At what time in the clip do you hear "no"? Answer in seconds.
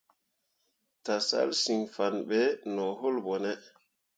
2.75-2.83